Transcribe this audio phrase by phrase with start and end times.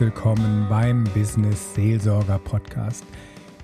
[0.00, 3.04] willkommen beim Business Seelsorger Podcast.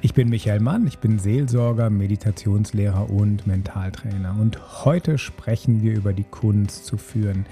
[0.03, 6.13] Ich bin Michael Mann, ich bin Seelsorger, Meditationslehrer und Mentaltrainer und heute sprechen wir über
[6.13, 7.47] die Kunst zu führen.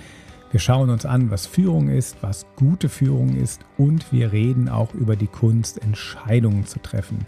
[0.51, 4.93] Wir schauen uns an, was Führung ist, was gute Führung ist und wir reden auch
[4.93, 7.25] über die Kunst, Entscheidungen zu treffen.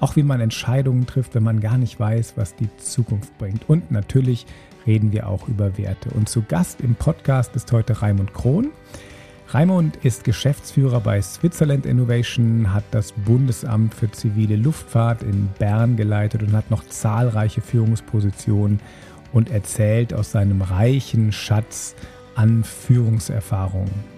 [0.00, 3.68] Auch wie man Entscheidungen trifft, wenn man gar nicht weiß, was die Zukunft bringt.
[3.68, 4.46] Und natürlich
[4.86, 6.08] reden wir auch über Werte.
[6.10, 8.70] Und zu Gast im Podcast ist heute Raimund Krohn.
[9.48, 16.42] Raimund ist Geschäftsführer bei Switzerland Innovation, hat das Bundesamt für zivile Luftfahrt in Bern geleitet
[16.42, 18.80] und hat noch zahlreiche Führungspositionen
[19.32, 21.94] und erzählt aus seinem reichen Schatz
[22.34, 24.13] an Führungserfahrungen.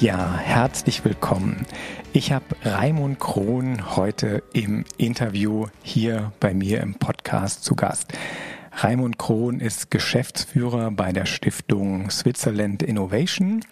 [0.00, 1.66] Ja, herzlich willkommen.
[2.12, 8.12] Ich habe Raimund Krohn heute im Interview hier bei mir im Podcast zu Gast.
[8.72, 13.64] Raimund Krohn ist Geschäftsführer bei der Stiftung Switzerland Innovation.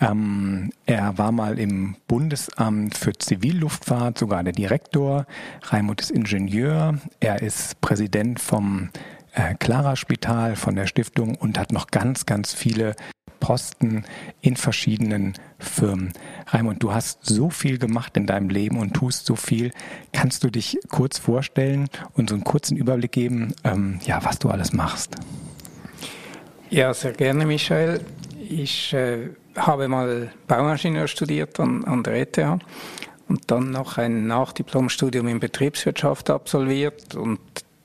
[0.00, 5.26] Ähm, er war mal im Bundesamt für Zivilluftfahrt, sogar der Direktor.
[5.64, 6.98] Raimund ist Ingenieur.
[7.18, 8.90] Er ist Präsident vom
[9.34, 12.94] äh, Clara Spital von der Stiftung und hat noch ganz, ganz viele
[13.40, 14.04] Posten
[14.42, 16.12] in verschiedenen Firmen.
[16.46, 19.72] Raimund, du hast so viel gemacht in deinem Leben und tust so viel.
[20.12, 24.50] Kannst du dich kurz vorstellen und so einen kurzen Überblick geben, ähm, ja, was du
[24.50, 25.16] alles machst?
[26.68, 28.00] Ja, sehr gerne, Michael.
[28.38, 32.38] Ich äh, habe mal Bauingenieur studiert an, an der ETH
[33.28, 37.40] und dann noch ein Nachdiplomstudium in Betriebswirtschaft absolviert und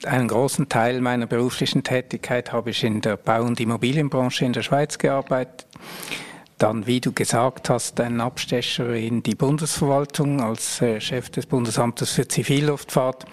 [0.05, 4.63] einen großen Teil meiner beruflichen Tätigkeit habe ich in der Bau- und Immobilienbranche in der
[4.63, 5.67] Schweiz gearbeitet.
[6.57, 12.11] Dann, wie du gesagt hast, ein Abstecher in die Bundesverwaltung als äh, Chef des Bundesamtes
[12.11, 13.25] für Zivilluftfahrt.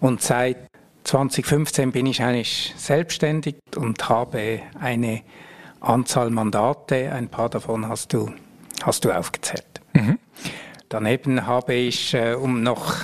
[0.00, 0.56] Und seit
[1.04, 5.22] 2015 bin ich eigentlich selbstständig und habe eine
[5.80, 7.12] Anzahl Mandate.
[7.12, 8.30] Ein paar davon hast du,
[8.82, 9.66] hast du aufgezählt.
[9.92, 10.18] Mhm.
[10.88, 12.94] Daneben habe ich, äh, um noch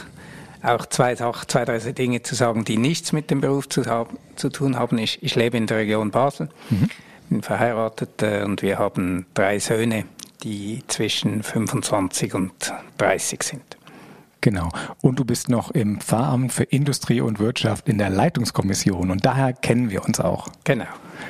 [0.65, 4.49] auch zwei, zwei, drei Dinge zu sagen, die nichts mit dem Beruf zu, haben, zu
[4.49, 4.99] tun haben.
[4.99, 6.89] Ich, ich, lebe in der Region Basel, mhm.
[7.29, 10.05] bin verheiratet äh, und wir haben drei Söhne,
[10.43, 13.77] die zwischen 25 und 30 sind.
[14.45, 14.69] Genau.
[15.01, 19.55] Und du bist noch im Pfarramt für Industrie und Wirtschaft in der Leitungskommission und daher
[19.55, 20.49] kennen wir uns auch.
[20.65, 20.85] Genau.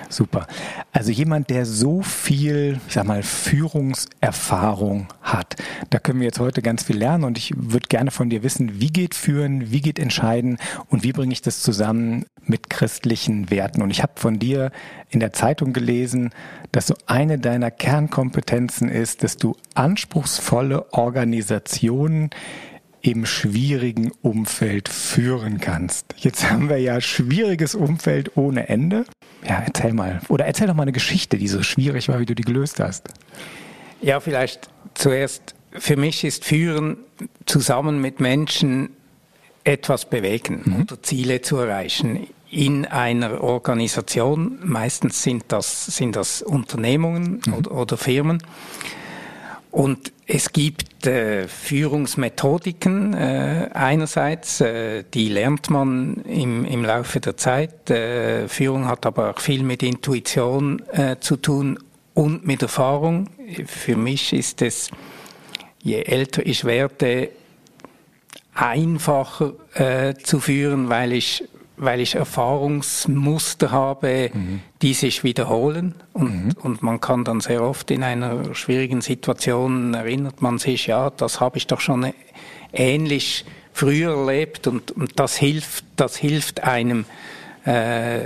[0.08, 0.48] Super.
[0.92, 5.54] Also jemand, der so viel, ich sag mal, Führungserfahrung hat.
[5.90, 8.80] Da können wir jetzt heute ganz viel lernen und ich würde gerne von dir wissen,
[8.80, 10.58] wie geht führen, wie geht entscheiden
[10.88, 13.80] und wie bringe ich das zusammen mit christlichen Werten.
[13.80, 14.72] Und ich habe von dir
[15.10, 16.30] in der Zeitung gelesen,
[16.72, 22.30] dass so eine deiner Kernkompetenzen ist, dass du anspruchsvolle Organisationen
[23.04, 26.14] im schwierigen Umfeld führen kannst.
[26.16, 29.04] Jetzt haben wir ja schwieriges Umfeld ohne Ende.
[29.46, 30.20] Ja, erzähl mal.
[30.28, 33.08] Oder erzähl doch mal eine Geschichte, die so schwierig war, wie du die gelöst hast.
[34.00, 35.54] Ja, vielleicht zuerst.
[35.72, 36.96] Für mich ist Führen
[37.44, 38.90] zusammen mit Menschen
[39.64, 40.82] etwas bewegen mhm.
[40.82, 44.60] oder Ziele zu erreichen in einer Organisation.
[44.62, 47.54] Meistens sind das, sind das Unternehmungen mhm.
[47.54, 48.42] oder, oder Firmen.
[49.74, 57.36] Und es gibt äh, Führungsmethodiken äh, einerseits, äh, die lernt man im, im Laufe der
[57.36, 57.90] Zeit.
[57.90, 61.80] Äh, Führung hat aber auch viel mit Intuition äh, zu tun
[62.14, 63.28] und mit Erfahrung.
[63.66, 64.92] Für mich ist es,
[65.82, 67.30] je älter ich werde,
[68.54, 71.48] einfacher äh, zu führen, weil ich
[71.84, 74.60] weil ich Erfahrungsmuster habe, mhm.
[74.82, 75.94] die sich wiederholen.
[76.12, 76.52] Und, mhm.
[76.62, 81.40] und man kann dann sehr oft in einer schwierigen Situation erinnert man sich, ja, das
[81.40, 82.12] habe ich doch schon
[82.72, 87.04] ähnlich früher erlebt und, und das hilft, das hilft einem
[87.64, 88.20] äh,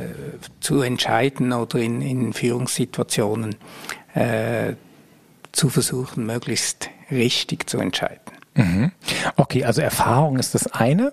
[0.60, 3.56] zu entscheiden oder in, in Führungssituationen
[4.14, 4.74] äh,
[5.52, 8.27] zu versuchen, möglichst richtig zu entscheiden.
[8.58, 8.90] Mhm.
[9.36, 11.12] Okay, also Erfahrung ist das eine.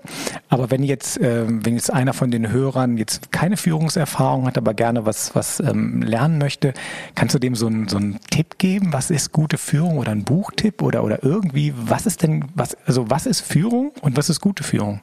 [0.50, 4.74] Aber wenn jetzt, äh, wenn jetzt einer von den Hörern jetzt keine Führungserfahrung hat, aber
[4.74, 6.74] gerne was, was ähm, lernen möchte,
[7.14, 8.94] kannst du dem so einen, so einen Tipp geben?
[8.94, 11.74] Was ist gute Führung oder ein Buchtipp oder, oder irgendwie?
[11.78, 15.02] Was ist denn, was, also was ist Führung und was ist gute Führung?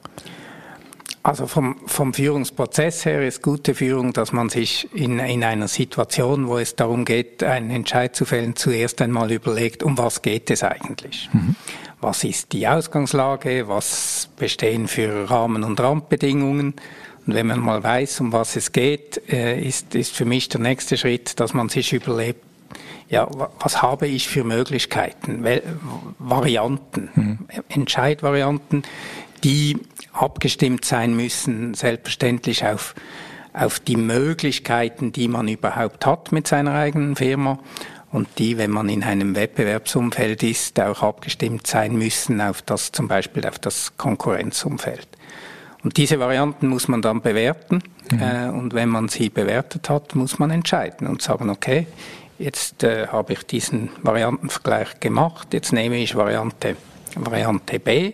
[1.23, 6.47] Also vom, vom Führungsprozess her ist gute Führung, dass man sich in, in einer Situation,
[6.47, 10.63] wo es darum geht, einen Entscheid zu fällen, zuerst einmal überlegt, um was geht es
[10.63, 11.29] eigentlich.
[11.31, 11.55] Mhm
[12.03, 16.75] was ist die Ausgangslage, was bestehen für Rahmen- und Randbedingungen.
[17.25, 20.59] Und wenn man mal weiß, um was es geht, äh, ist, ist für mich der
[20.59, 22.43] nächste Schritt, dass man sich überlegt,
[23.09, 23.27] ja,
[23.59, 25.45] was habe ich für Möglichkeiten,
[26.19, 27.39] Varianten, mhm.
[27.69, 28.83] Entscheidvarianten,
[29.43, 29.77] die
[30.13, 32.95] abgestimmt sein müssen, selbstverständlich auf,
[33.53, 37.59] auf die Möglichkeiten, die man überhaupt hat mit seiner eigenen Firma
[38.13, 43.07] und die, wenn man in einem Wettbewerbsumfeld ist, auch abgestimmt sein müssen auf das, zum
[43.07, 45.07] Beispiel auf das Konkurrenzumfeld.
[45.83, 47.81] Und diese Varianten muss man dann bewerten.
[48.11, 48.21] Mhm.
[48.21, 51.87] Äh, und wenn man sie bewertet hat, muss man entscheiden und sagen, okay,
[52.37, 56.77] jetzt äh, habe ich diesen Variantenvergleich gemacht, jetzt nehme ich Variante,
[57.15, 58.13] Variante B.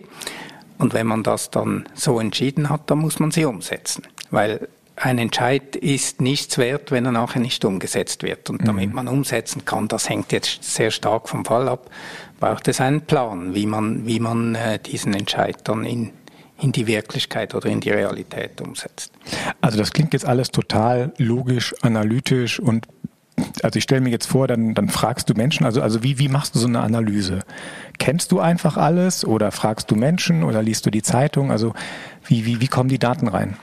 [0.80, 4.04] Und wenn man das dann so entschieden hat, dann muss man sie umsetzen.
[4.30, 4.66] Weil
[4.96, 8.48] ein Entscheid ist nichts wert, wenn er nachher nicht umgesetzt wird.
[8.48, 8.94] Und damit mhm.
[8.94, 11.90] man umsetzen kann, das hängt jetzt sehr stark vom Fall ab,
[12.38, 16.12] braucht es einen Plan, wie man, wie man äh, diesen Entscheid dann in,
[16.58, 19.12] in die Wirklichkeit oder in die Realität umsetzt.
[19.60, 22.86] Also das klingt jetzt alles total logisch, analytisch und
[23.62, 26.28] also ich stelle mir jetzt vor, dann, dann fragst du Menschen, also, also wie, wie
[26.28, 27.40] machst du so eine Analyse?
[27.98, 31.50] Kennst du einfach alles oder fragst du Menschen oder liest du die Zeitung?
[31.50, 31.74] Also
[32.26, 33.56] wie, wie, wie kommen die Daten rein?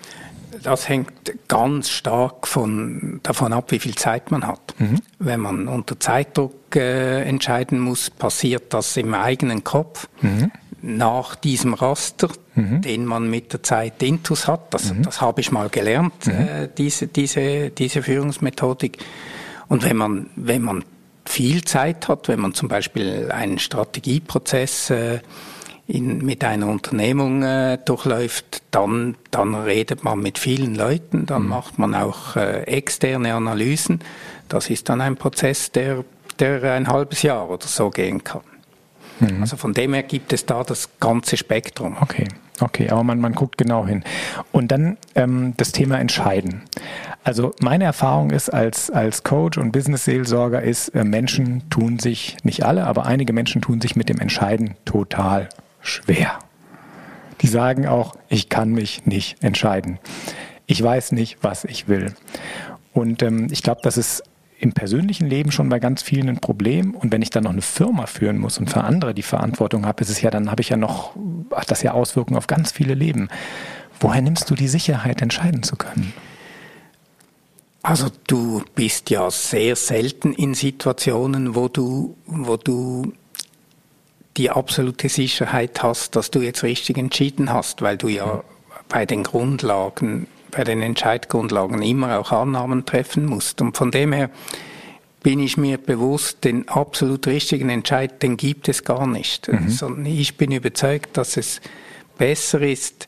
[0.64, 1.12] das hängt
[1.48, 4.76] ganz stark von, davon ab, wie viel Zeit man hat.
[4.78, 5.00] Mhm.
[5.20, 10.10] Wenn man unter Zeitdruck äh, entscheiden muss, passiert das im eigenen Kopf.
[10.22, 10.52] Mhm.
[10.82, 12.82] Nach diesem Raster, mhm.
[12.82, 15.04] den man mit der Zeit intus hat, das, mhm.
[15.04, 16.34] das habe ich mal gelernt, mhm.
[16.34, 18.98] äh, diese, diese, diese Führungsmethodik.
[19.70, 20.84] Und wenn man, wenn man
[21.26, 25.20] viel Zeit hat, wenn man zum Beispiel einen Strategieprozess äh,
[25.88, 31.50] in, mit einer Unternehmung äh, durchläuft, dann, dann redet man mit vielen Leuten, dann mhm.
[31.50, 34.02] macht man auch äh, externe Analysen.
[34.50, 36.04] Das ist dann ein Prozess, der,
[36.40, 38.42] der ein halbes Jahr oder so gehen kann.
[39.20, 39.42] Mhm.
[39.42, 41.98] Also von dem her gibt es da das ganze Spektrum.
[42.00, 42.28] Okay,
[42.60, 44.04] okay, aber man, man guckt genau hin.
[44.52, 46.64] Und dann ähm, das Thema Entscheiden.
[47.24, 52.64] Also meine Erfahrung ist als, als Coach und Business-Seelsorger ist, äh, Menschen tun sich, nicht
[52.64, 55.50] alle, aber einige Menschen tun sich mit dem Entscheiden total
[55.82, 56.40] schwer.
[57.42, 60.00] Die sagen auch, ich kann mich nicht entscheiden.
[60.66, 62.14] Ich weiß nicht, was ich will.
[62.94, 64.24] Und ähm, ich glaube, das ist
[64.60, 66.96] im persönlichen Leben schon bei ganz vielen ein Problem.
[66.96, 70.02] Und wenn ich dann noch eine Firma führen muss und für andere die Verantwortung habe,
[70.02, 71.16] ist es ja, dann habe ich ja noch,
[71.52, 73.30] hat das ja Auswirkungen auf ganz viele Leben.
[74.00, 76.14] Woher nimmst du die Sicherheit, entscheiden zu können?
[77.84, 83.14] Also du bist ja sehr selten in Situationen, wo du, wo du
[84.38, 88.44] die absolute Sicherheit hast, dass du jetzt richtig entschieden hast, weil du ja
[88.90, 93.62] bei den Grundlagen, bei den Entscheidgrundlagen immer auch Annahmen treffen musst.
[93.62, 94.30] Und von dem her
[95.24, 99.48] bin ich mir bewusst, den absolut richtigen Entscheid, den gibt es gar nicht.
[99.48, 99.70] Mhm.
[99.70, 101.62] Sondern ich bin überzeugt, dass es
[102.18, 103.08] besser ist,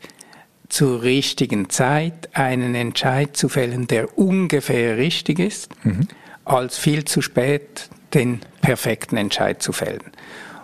[0.70, 6.08] zur richtigen Zeit einen Entscheid zu fällen, der ungefähr richtig ist, mhm.
[6.46, 10.04] als viel zu spät den perfekten Entscheid zu fällen.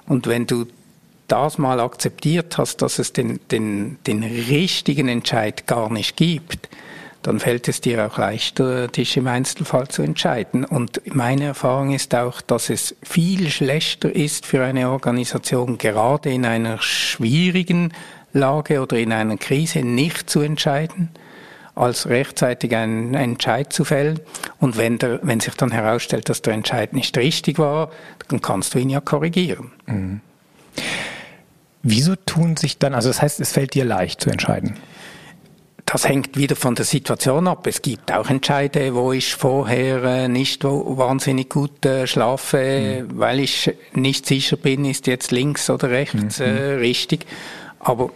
[0.08, 0.66] Und wenn du
[1.28, 6.70] das mal akzeptiert hast, dass es den, den, den richtigen Entscheid gar nicht gibt,
[7.26, 10.64] dann fällt es dir auch leichter, dich im Einzelfall zu entscheiden.
[10.64, 16.46] Und meine Erfahrung ist auch, dass es viel schlechter ist für eine Organisation, gerade in
[16.46, 17.94] einer schwierigen
[18.32, 21.10] Lage oder in einer Krise nicht zu entscheiden,
[21.74, 24.20] als rechtzeitig einen Entscheid zu fällen.
[24.60, 27.90] Und wenn, der, wenn sich dann herausstellt, dass der Entscheid nicht richtig war,
[28.28, 29.72] dann kannst du ihn ja korrigieren.
[29.88, 30.22] Mhm.
[31.88, 34.76] Wieso tun sich dann, also das heißt, es fällt dir leicht zu entscheiden?
[35.86, 37.68] Das hängt wieder von der Situation ab.
[37.68, 43.20] Es gibt auch Entscheide, wo ich vorher äh, nicht wahnsinnig gut äh, schlafe, mhm.
[43.20, 46.46] weil ich nicht sicher bin, ist jetzt links oder rechts mhm.
[46.46, 47.28] äh, richtig.
[47.78, 48.10] Aber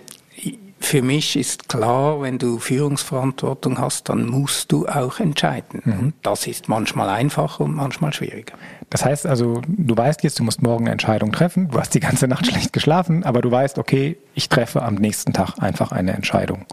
[0.89, 5.83] für mich ist klar, wenn du Führungsverantwortung hast, dann musst du auch entscheiden.
[5.85, 5.99] Mhm.
[5.99, 8.55] Und das ist manchmal einfacher und manchmal schwieriger.
[8.89, 11.69] Das heißt also, du weißt jetzt, du musst morgen eine Entscheidung treffen.
[11.69, 15.31] Du hast die ganze Nacht schlecht geschlafen, aber du weißt, okay, ich treffe am nächsten
[15.31, 16.65] Tag einfach eine Entscheidung.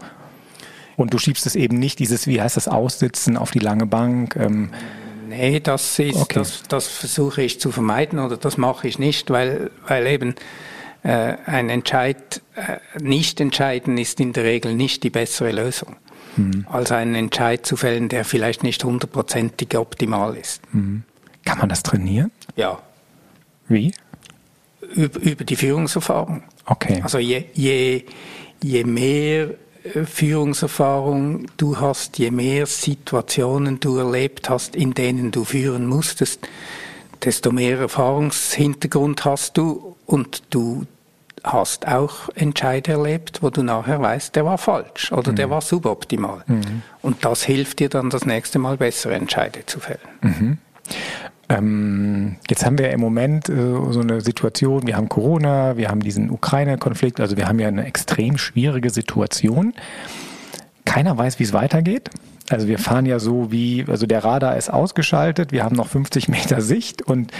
[0.95, 4.35] Und du schiebst es eben nicht, dieses, wie heißt das, Aussitzen auf die lange Bank.
[4.35, 4.71] Ähm,
[5.29, 6.39] nee, das ist, okay.
[6.39, 10.33] das, das versuche ich zu vermeiden oder das mache ich nicht, weil, weil eben
[11.11, 15.95] ein Entscheid, äh, nicht entscheiden ist in der Regel nicht die bessere Lösung.
[16.35, 16.65] Mhm.
[16.69, 20.61] Als einen Entscheid zu fällen, der vielleicht nicht hundertprozentig optimal ist.
[20.73, 21.03] Mhm.
[21.45, 22.31] Kann man das trainieren?
[22.55, 22.81] Ja.
[23.69, 23.93] Wie?
[24.95, 26.43] Über, über die Führungserfahrung.
[26.65, 26.99] Okay.
[27.01, 28.03] Also je, je,
[28.61, 29.51] je mehr
[29.83, 36.47] äh, Führungserfahrung du hast, je mehr Situationen du erlebt hast, in denen du führen musstest,
[37.23, 40.85] desto mehr Erfahrungshintergrund hast du und du
[41.51, 45.35] hast auch Entscheide erlebt, wo du nachher weißt, der war falsch oder mhm.
[45.35, 46.43] der war suboptimal.
[46.47, 46.83] Mhm.
[47.01, 49.99] Und das hilft dir dann das nächste Mal bessere Entscheide zu fällen.
[50.21, 50.57] Mhm.
[51.49, 53.53] Ähm, jetzt haben wir im Moment äh,
[53.89, 57.85] so eine Situation, wir haben Corona, wir haben diesen Ukraine-Konflikt, also wir haben ja eine
[57.85, 59.73] extrem schwierige Situation.
[60.83, 62.09] Keiner weiß, wie es weitergeht.
[62.49, 66.27] Also wir fahren ja so wie, also der Radar ist ausgeschaltet, wir haben noch 50
[66.29, 67.31] Meter Sicht und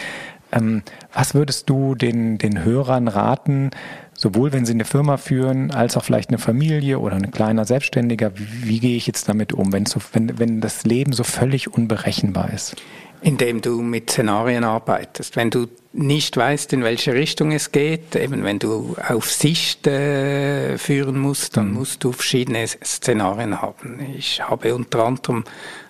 [0.57, 0.83] ähm,
[1.13, 3.71] was würdest du den, den Hörern raten,
[4.13, 8.31] sowohl wenn sie eine Firma führen, als auch vielleicht eine Familie oder ein kleiner Selbstständiger,
[8.35, 11.73] wie, wie gehe ich jetzt damit um, wenn, so, wenn, wenn das Leben so völlig
[11.73, 12.75] unberechenbar ist?
[13.21, 15.35] Indem du mit Szenarien arbeitest.
[15.35, 20.77] Wenn du nicht weißt, in welche Richtung es geht, eben wenn du auf Sicht äh,
[20.77, 21.73] führen musst, dann mhm.
[21.73, 23.99] musst du verschiedene Szenarien haben.
[24.15, 25.45] Ich habe unter anderem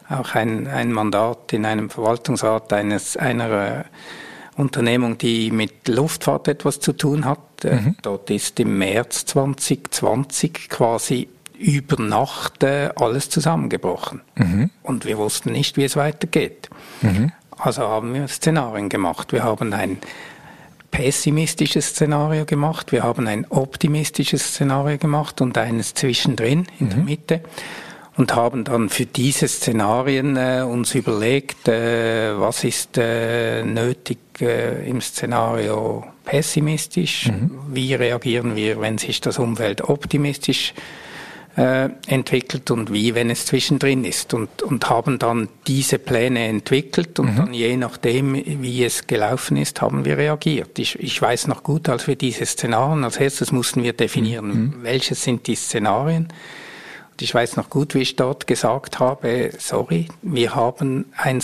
[0.09, 3.85] auch ein, ein Mandat in einem Verwaltungsrat eines einer
[4.57, 7.39] Unternehmung, die mit Luftfahrt etwas zu tun hat.
[7.63, 7.95] Äh, mhm.
[8.01, 14.21] Dort ist im März 2020 quasi über Nacht äh, alles zusammengebrochen.
[14.35, 14.69] Mhm.
[14.83, 16.69] Und wir wussten nicht, wie es weitergeht.
[17.01, 17.31] Mhm.
[17.57, 19.31] Also haben wir Szenarien gemacht.
[19.31, 19.97] Wir haben ein
[20.91, 27.05] pessimistisches Szenario gemacht, wir haben ein optimistisches Szenario gemacht und eines zwischendrin in der mhm.
[27.05, 27.41] Mitte
[28.17, 34.89] und haben dann für diese Szenarien äh, uns überlegt, äh, was ist äh, nötig äh,
[34.89, 37.51] im Szenario pessimistisch, mhm.
[37.71, 40.73] wie reagieren wir, wenn sich das Umfeld optimistisch
[41.57, 44.33] äh, entwickelt und wie, wenn es zwischendrin ist.
[44.33, 47.37] Und, und haben dann diese Pläne entwickelt und mhm.
[47.37, 50.79] dann je nachdem, wie es gelaufen ist, haben wir reagiert.
[50.79, 54.73] Ich, ich weiß noch gut, als wir diese Szenarien, als erstes mussten wir definieren, mhm.
[54.81, 56.29] welches sind die Szenarien,
[57.21, 61.41] ich weiß noch gut, wie ich dort gesagt habe, sorry, wir haben ein,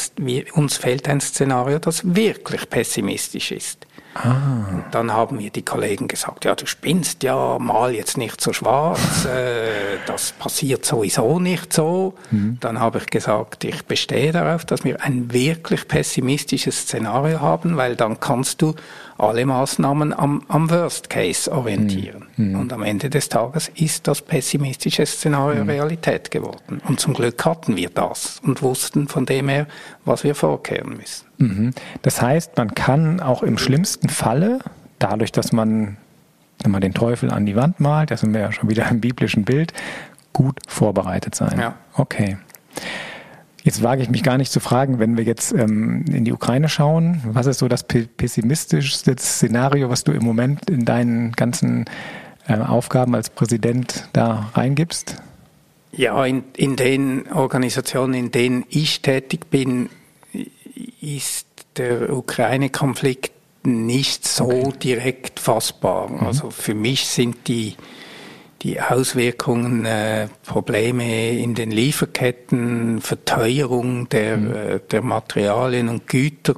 [0.53, 3.85] uns fehlt ein Szenario, das wirklich pessimistisch ist.
[4.15, 4.83] Ah.
[4.91, 9.25] Dann haben mir die Kollegen gesagt, ja, du spinnst ja, mal jetzt nicht so schwarz,
[9.25, 12.13] äh, das passiert sowieso nicht so.
[12.31, 12.57] Mhm.
[12.59, 17.95] Dann habe ich gesagt, ich bestehe darauf, dass wir ein wirklich pessimistisches Szenario haben, weil
[17.95, 18.75] dann kannst du
[19.17, 22.27] alle Maßnahmen am, am Worst Case orientieren.
[22.35, 22.59] Mhm.
[22.59, 25.69] Und am Ende des Tages ist das pessimistische Szenario mhm.
[25.69, 26.81] Realität geworden.
[26.87, 29.67] Und zum Glück hatten wir das und wussten von dem her,
[30.05, 31.25] was wir vorkehren müssen.
[31.43, 31.71] Mhm.
[32.01, 34.59] Das heißt, man kann auch im schlimmsten Falle,
[34.99, 35.97] dadurch, dass man,
[36.63, 39.01] wenn man den Teufel an die Wand malt, da sind wir ja schon wieder im
[39.01, 39.73] biblischen Bild,
[40.31, 41.59] gut vorbereitet sein.
[41.59, 41.75] Ja.
[41.95, 42.37] Okay.
[43.63, 46.67] Jetzt wage ich mich gar nicht zu fragen, wenn wir jetzt ähm, in die Ukraine
[46.67, 51.85] schauen, was ist so das pessimistischste Szenario, was du im Moment in deinen ganzen
[52.47, 55.15] äh, Aufgaben als Präsident da reingibst?
[55.93, 59.89] Ja, in, in den Organisationen, in denen ich tätig bin,
[61.03, 63.31] ist der Ukraine-Konflikt
[63.63, 64.73] nicht so okay.
[64.83, 66.09] direkt fassbar.
[66.09, 66.27] Mhm.
[66.27, 67.75] Also für mich sind die
[68.63, 74.53] die Auswirkungen, äh, Probleme in den Lieferketten, Verteuerung der, mhm.
[74.53, 76.55] äh, der Materialien und Güter,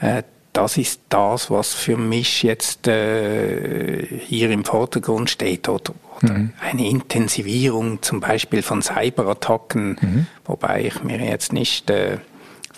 [0.00, 6.34] äh, das ist das, was für mich jetzt äh, hier im Vordergrund steht oder, oder
[6.34, 6.52] mhm.
[6.60, 10.26] eine Intensivierung zum Beispiel von Cyberattacken, mhm.
[10.44, 12.18] wobei ich mir jetzt nicht äh,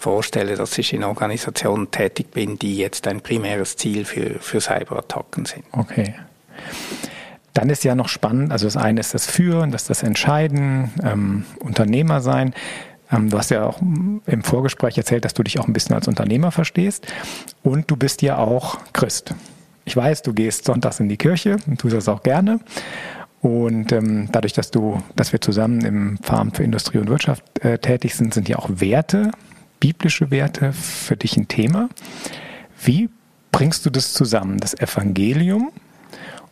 [0.02, 5.44] vorstelle, dass ich in Organisationen tätig bin, die jetzt ein primäres Ziel für, für Cyberattacken
[5.44, 5.64] sind.
[5.70, 6.14] Okay.
[7.54, 10.90] Dann ist ja noch spannend, also das eine ist das Führen, das ist das Entscheiden,
[11.04, 12.52] ähm, Unternehmer sein.
[13.12, 16.08] Ähm, du hast ja auch im Vorgespräch erzählt, dass du dich auch ein bisschen als
[16.08, 17.06] Unternehmer verstehst.
[17.62, 19.34] Und du bist ja auch Christ.
[19.84, 22.58] Ich weiß, du gehst sonntags in die Kirche und tust das auch gerne.
[23.40, 27.78] Und ähm, dadurch, dass du, dass wir zusammen im Farm für Industrie und Wirtschaft äh,
[27.78, 29.30] tätig sind, sind ja auch Werte,
[29.82, 31.88] biblische Werte für dich ein Thema.
[32.84, 33.08] Wie
[33.50, 34.58] bringst du das zusammen?
[34.58, 35.72] Das Evangelium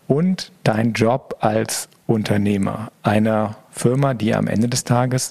[0.08, 5.30] und dein Job als Unternehmer einer Firma, die am Ende des Tages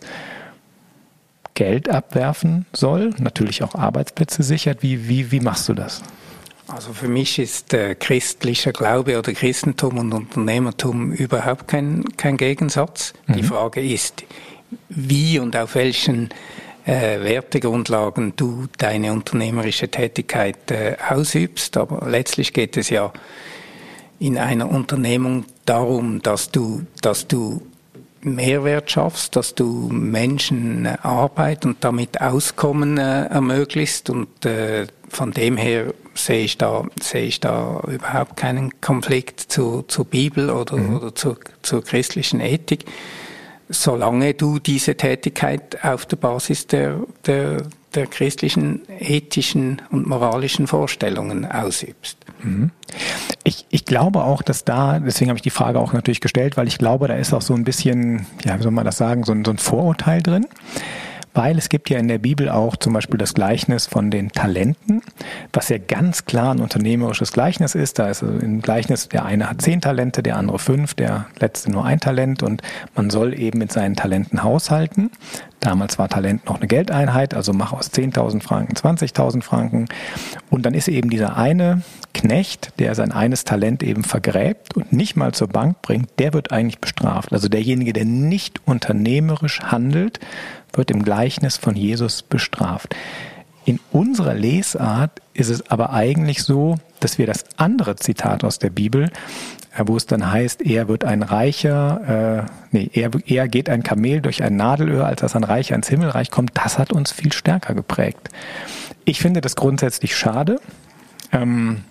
[1.55, 4.81] Geld abwerfen soll, natürlich auch Arbeitsplätze sichert.
[4.81, 6.01] Wie, wie, wie machst du das?
[6.67, 13.13] Also für mich ist äh, christlicher Glaube oder Christentum und Unternehmertum überhaupt kein, kein Gegensatz.
[13.27, 13.33] Mhm.
[13.33, 14.23] Die Frage ist,
[14.87, 16.29] wie und auf welchen
[16.89, 21.77] äh, Wertegrundlagen du deine unternehmerische Tätigkeit äh, ausübst.
[21.77, 23.13] Aber letztlich geht es ja
[24.19, 27.61] in einer Unternehmung darum, dass du, dass du
[28.21, 35.55] Mehrwert schaffst, dass du Menschen Arbeit und damit Auskommen äh, ermöglicht und äh, von dem
[35.55, 40.97] her sehe ich da sehe ich da überhaupt keinen Konflikt zu, zur Bibel oder, mhm.
[40.97, 42.85] oder zur, zur christlichen Ethik,
[43.69, 51.45] solange du diese Tätigkeit auf der Basis der, der, der christlichen ethischen und moralischen Vorstellungen
[51.45, 52.17] ausübst.
[52.43, 52.71] Mhm.
[53.43, 56.67] Ich, ich glaube auch, dass da, deswegen habe ich die Frage auch natürlich gestellt, weil
[56.67, 59.33] ich glaube, da ist auch so ein bisschen, ja, wie soll man das sagen, so
[59.33, 60.47] ein, so ein Vorurteil drin.
[61.33, 65.01] Weil es gibt ja in der Bibel auch zum Beispiel das Gleichnis von den Talenten,
[65.53, 67.99] was ja ganz klar ein unternehmerisches Gleichnis ist.
[67.99, 71.71] Da ist also im Gleichnis, der eine hat zehn Talente, der andere fünf, der letzte
[71.71, 72.61] nur ein Talent und
[72.95, 75.11] man soll eben mit seinen Talenten haushalten.
[75.59, 79.87] Damals war Talent noch eine Geldeinheit, also mach aus 10.000 Franken 20.000 Franken.
[80.49, 81.81] Und dann ist eben dieser eine
[82.13, 86.51] Knecht, der sein eines Talent eben vergräbt und nicht mal zur Bank bringt, der wird
[86.51, 87.33] eigentlich bestraft.
[87.33, 90.19] Also derjenige, der nicht unternehmerisch handelt,
[90.73, 92.95] wird im Gleichnis von Jesus bestraft.
[93.65, 98.69] In unserer Lesart ist es aber eigentlich so, dass wir das andere Zitat aus der
[98.69, 99.11] Bibel,
[99.77, 103.83] äh, wo es dann heißt, er wird ein Reicher, äh, nee, er, er geht ein
[103.83, 107.31] Kamel durch ein Nadelöhr, als dass ein Reicher ins Himmelreich kommt, das hat uns viel
[107.31, 108.29] stärker geprägt.
[109.05, 110.59] Ich finde das grundsätzlich schade,
[111.31, 111.83] ähm,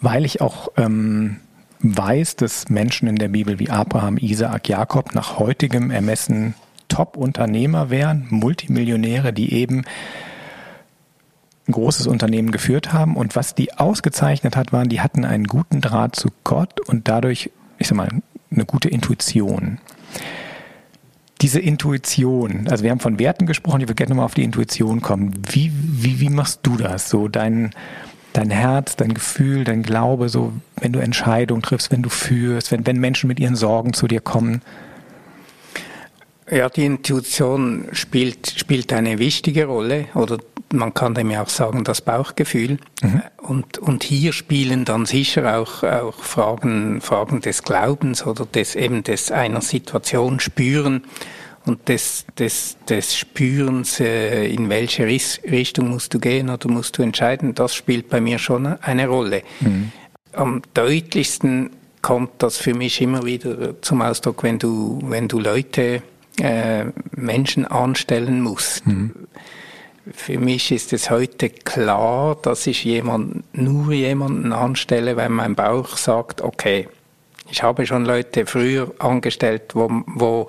[0.00, 1.40] weil ich auch ähm,
[1.80, 6.54] weiß, dass Menschen in der Bibel wie Abraham, Isaak, Jakob nach heutigem Ermessen
[6.88, 9.84] Top-Unternehmer wären, Multimillionäre, die eben
[11.68, 13.16] ein großes Unternehmen geführt haben.
[13.16, 17.50] Und was die ausgezeichnet hat, waren, die hatten einen guten Draht zu Gott und dadurch,
[17.78, 18.08] ich sag mal,
[18.50, 19.78] eine gute Intuition.
[21.42, 25.02] Diese Intuition, also wir haben von Werten gesprochen, ich würde gerne nochmal auf die Intuition
[25.02, 25.34] kommen.
[25.50, 27.10] Wie, wie, wie machst du das?
[27.10, 27.72] So dein,
[28.32, 32.86] dein Herz, dein Gefühl, dein Glaube, so wenn du Entscheidungen triffst, wenn du führst, wenn,
[32.86, 34.62] wenn Menschen mit ihren Sorgen zu dir kommen?
[36.50, 40.38] Ja, die Intuition spielt, spielt eine wichtige Rolle oder
[40.72, 42.78] man kann dem ja auch sagen, das Bauchgefühl.
[43.02, 43.22] Mhm.
[43.38, 49.02] Und, und hier spielen dann sicher auch, auch Fragen, Fragen des Glaubens oder des, eben
[49.02, 51.04] des einer Situation spüren
[51.64, 57.02] und des, des, des Spürens, äh, in welche Richtung musst du gehen oder musst du
[57.02, 59.42] entscheiden, das spielt bei mir schon eine Rolle.
[59.60, 59.92] Mhm.
[60.32, 61.70] Am deutlichsten
[62.02, 66.02] kommt das für mich immer wieder zum Ausdruck, wenn du, wenn du Leute,
[66.40, 68.86] äh, Menschen anstellen musst.
[68.86, 69.12] Mhm.
[70.12, 75.96] Für mich ist es heute klar, dass ich jemand, nur jemanden anstelle, wenn mein Bauch
[75.96, 76.88] sagt, okay,
[77.50, 80.46] ich habe schon Leute früher angestellt, wo, wo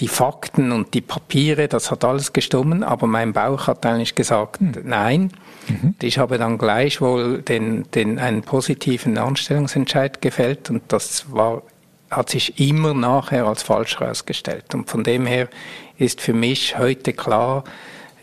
[0.00, 4.60] die Fakten und die Papiere, das hat alles gestummen, aber mein Bauch hat eigentlich gesagt,
[4.60, 4.72] mhm.
[4.84, 5.32] nein.
[5.68, 5.94] Mhm.
[6.00, 11.62] Ich habe dann gleichwohl den, den, einen positiven Anstellungsentscheid gefällt und das war,
[12.10, 14.74] hat sich immer nachher als falsch herausgestellt.
[14.74, 15.48] Und von dem her
[15.98, 17.64] ist für mich heute klar,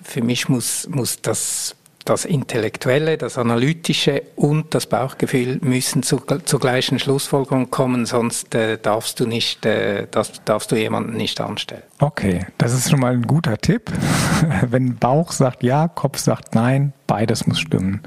[0.01, 1.75] für mich muss, muss das
[2.07, 8.77] das Intellektuelle, das Analytische und das Bauchgefühl müssen zu, zur gleichen Schlussfolgerung kommen, sonst äh,
[8.77, 11.83] darfst du nicht, äh, das, darfst du jemanden nicht anstellen.
[11.99, 13.91] Okay, das ist schon mal ein guter Tipp.
[14.69, 18.01] Wenn Bauch sagt ja, Kopf sagt nein, beides muss stimmen.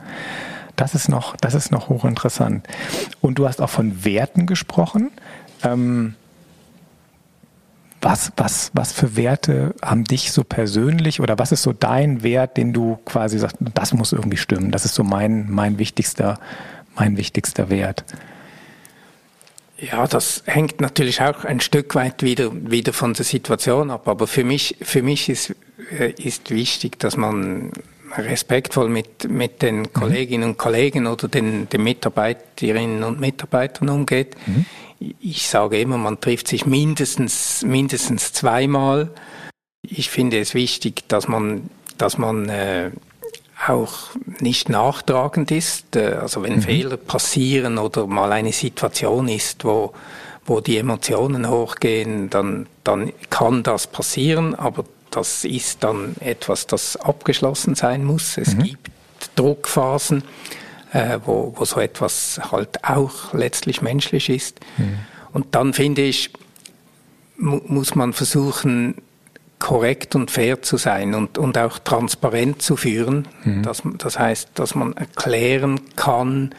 [0.77, 2.67] Das ist noch, das ist noch hochinteressant.
[3.21, 5.11] Und du hast auch von Werten gesprochen.
[5.63, 6.15] Ähm,
[8.01, 12.57] was, was, was für Werte haben dich so persönlich oder was ist so dein Wert,
[12.57, 14.71] den du quasi sagst, das muss irgendwie stimmen?
[14.71, 16.39] Das ist so mein, mein wichtigster,
[16.95, 18.05] mein wichtigster Wert.
[19.79, 24.09] Ja, das hängt natürlich auch ein Stück weit wieder, wieder von der Situation ab.
[24.09, 25.55] Aber für mich, für mich ist,
[25.99, 27.71] äh, ist wichtig, dass man
[28.17, 29.93] respektvoll mit, mit den mhm.
[29.93, 34.37] Kolleginnen und Kollegen oder den, den Mitarbeiterinnen und Mitarbeitern umgeht.
[34.47, 34.65] Mhm
[35.01, 39.11] ich sage immer, man trifft sich mindestens, mindestens zweimal.
[39.83, 42.91] Ich finde es wichtig, dass man, dass man äh,
[43.67, 43.95] auch
[44.41, 45.97] nicht nachtragend ist.
[45.97, 46.63] Äh, also wenn mhm.
[46.63, 49.95] Fehler passieren oder mal eine Situation ist, wo,
[50.45, 56.97] wo die Emotionen hochgehen, dann, dann kann das passieren, aber das ist dann etwas, das
[56.97, 58.37] abgeschlossen sein muss.
[58.37, 58.63] Es mhm.
[58.65, 58.91] gibt
[59.35, 60.23] Druckphasen
[60.93, 64.61] äh, wo, wo so etwas halt auch letztlich menschlich ist.
[64.77, 64.99] Mhm.
[65.33, 66.31] Und dann finde ich,
[67.37, 68.97] mu muss man versuchen,
[69.59, 73.29] korrekt und fair zu sein und, und auch transparent zu führen.
[73.45, 73.63] Mhm.
[73.63, 76.55] Das, das heißt, dass man erklären kann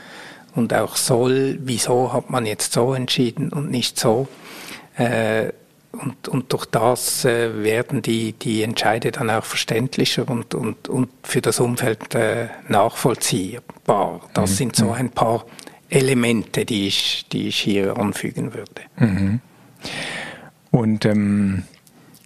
[0.56, 4.28] und auch soll, wieso hat man jetzt so entschieden und nicht so.
[4.98, 5.52] Äh,
[5.92, 11.10] und, und durch das äh, werden die, die Entscheide dann auch verständlicher und, und, und
[11.24, 14.22] für das Umfeld äh, nachvollziehbar.
[14.34, 14.56] Das mhm.
[14.56, 14.94] sind so mhm.
[14.94, 15.46] ein paar
[15.90, 18.82] Elemente, die ich, die ich hier anfügen würde.
[18.98, 19.42] Mhm.
[20.72, 21.64] Und ähm,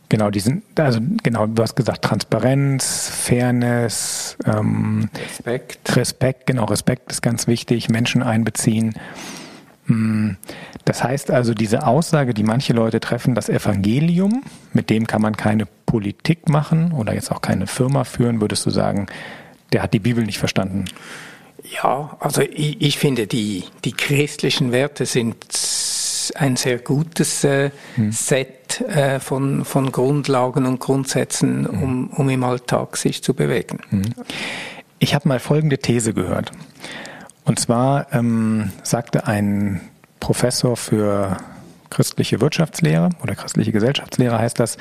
[0.09, 5.95] genau, diesen, also genau, du hast gesagt, Transparenz, Fairness, ähm, Respekt.
[5.95, 8.93] Respekt, genau, Respekt ist ganz wichtig, Menschen einbeziehen.
[9.85, 10.37] Hm,
[10.85, 14.43] das heißt also, diese Aussage, die manche Leute treffen, das Evangelium,
[14.73, 18.69] mit dem kann man keine Politik machen oder jetzt auch keine Firma führen, würdest du
[18.69, 19.07] sagen,
[19.73, 20.85] der hat die Bibel nicht verstanden?
[21.63, 25.35] Ja, also ich, ich finde, die, die christlichen Werte sind
[26.35, 28.11] ein sehr gutes äh, hm.
[28.11, 31.83] Set äh, von, von Grundlagen und Grundsätzen, mhm.
[31.83, 33.79] um, um im Alltag sich zu bewegen.
[33.91, 34.13] Mhm.
[34.99, 36.51] Ich habe mal folgende These gehört.
[37.45, 39.81] Und zwar ähm, sagte ein
[40.19, 41.37] Professor für
[41.89, 44.77] christliche Wirtschaftslehre oder christliche Gesellschaftslehre heißt das,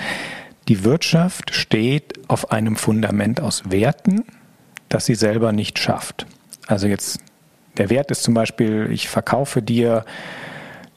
[0.68, 4.24] die Wirtschaft steht auf einem Fundament aus Werten,
[4.88, 6.26] das sie selber nicht schafft.
[6.66, 7.18] Also jetzt,
[7.76, 10.06] der Wert ist zum Beispiel, ich verkaufe dir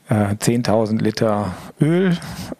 [0.09, 2.17] äh, 10.000 Liter Öl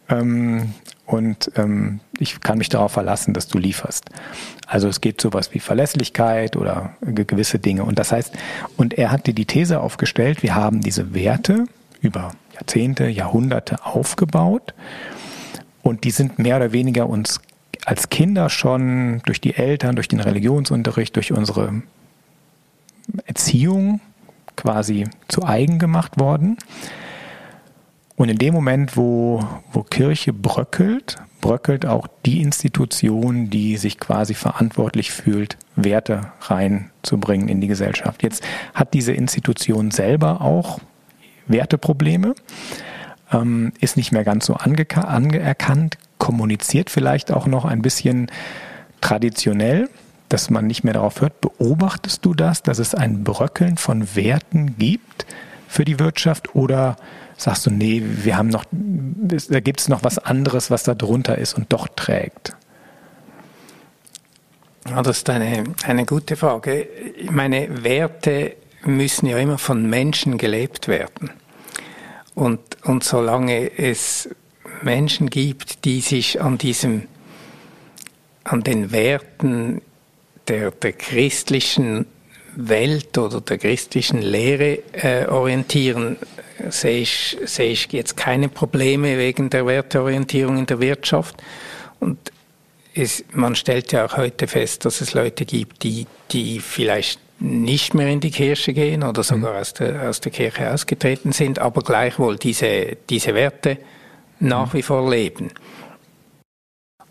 [0.10, 0.74] ähm,
[1.06, 4.06] und ähm, ich kann mich darauf verlassen, dass du lieferst.
[4.68, 7.86] Also es geht sowas wie Verlässlichkeit oder gewisse Dinge.
[7.86, 8.34] Und das heißt,
[8.76, 11.66] und er hat dir die These aufgestellt, wir haben diese Werte
[12.02, 14.74] über Jahrzehnte, Jahrhunderte aufgebaut
[15.82, 17.40] und die sind mehr oder weniger uns
[17.86, 21.84] als Kinder schon durch die Eltern, durch den Religionsunterricht, durch unsere
[23.26, 24.02] Erziehung
[24.58, 26.58] quasi zu eigen gemacht worden.
[28.18, 34.34] Und in dem Moment, wo, wo Kirche bröckelt, bröckelt auch die Institution, die sich quasi
[34.34, 38.24] verantwortlich fühlt, Werte reinzubringen in die Gesellschaft.
[38.24, 40.80] Jetzt hat diese Institution selber auch
[41.46, 42.34] Werteprobleme,
[43.32, 48.32] ähm, ist nicht mehr ganz so anerkannt, kommuniziert vielleicht auch noch ein bisschen
[49.00, 49.90] traditionell,
[50.28, 51.40] dass man nicht mehr darauf hört.
[51.40, 55.28] Beobachtest du das, dass es ein Bröckeln von Werten gibt
[55.68, 56.96] für die Wirtschaft oder
[57.38, 61.38] sagst du, nee, wir haben noch, da gibt es noch was anderes, was da drunter
[61.38, 62.58] ist und doch trägt?
[64.84, 66.88] Das ist eine, eine gute Frage.
[67.30, 71.30] Meine Werte müssen ja immer von Menschen gelebt werden.
[72.36, 74.30] Und, und solange es
[74.82, 77.04] Menschen gibt, die sich an diesem,
[78.44, 79.82] an den Werten
[80.48, 82.06] der, der christlichen
[82.58, 86.18] Welt oder der christlichen Lehre äh, orientieren,
[86.70, 91.36] sehe ich, sehe ich jetzt keine Probleme wegen der Werteorientierung in der Wirtschaft.
[92.00, 92.18] Und
[92.96, 97.94] es, man stellt ja auch heute fest, dass es Leute gibt, die, die vielleicht nicht
[97.94, 99.60] mehr in die Kirche gehen oder sogar mhm.
[99.60, 103.78] aus, der, aus der Kirche ausgetreten sind, aber gleichwohl diese, diese Werte
[104.40, 105.52] nach wie vor leben.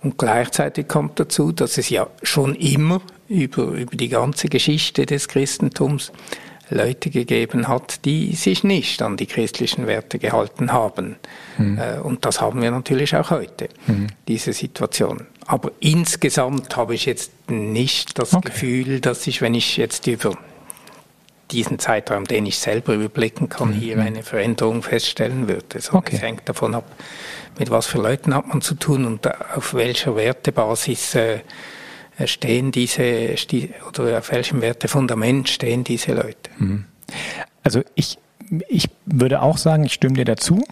[0.02, 5.28] Und gleichzeitig kommt dazu, dass es ja schon immer über, über die ganze Geschichte des
[5.28, 6.12] Christentums
[6.68, 11.16] Leute gegeben hat, die sich nicht an die christlichen Werte gehalten haben.
[11.58, 11.80] Mhm.
[12.02, 14.08] Und das haben wir natürlich auch heute, mhm.
[14.26, 15.26] diese Situation.
[15.46, 18.48] Aber insgesamt habe ich jetzt nicht das okay.
[18.48, 20.36] Gefühl, dass ich, wenn ich jetzt über
[21.52, 23.74] diesen Zeitraum, den ich selber überblicken kann, mhm.
[23.74, 25.80] hier eine Veränderung feststellen würde.
[25.80, 26.16] So, okay.
[26.16, 26.90] Es hängt davon ab,
[27.58, 31.40] mit was für Leuten hat man zu tun und auf welcher Wertebasis äh,
[32.24, 33.34] stehen diese,
[33.98, 36.50] oder auf welchem Wertefundament stehen diese Leute.
[36.58, 36.84] Mhm.
[37.62, 38.18] Also ich,
[38.68, 40.64] ich würde auch sagen, ich stimme dir dazu.